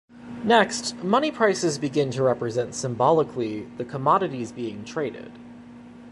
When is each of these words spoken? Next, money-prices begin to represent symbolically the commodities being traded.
Next, 0.43 0.95
money-prices 1.03 1.77
begin 1.77 2.09
to 2.09 2.23
represent 2.23 2.73
symbolically 2.73 3.65
the 3.77 3.85
commodities 3.85 4.51
being 4.51 4.83
traded. 4.83 5.31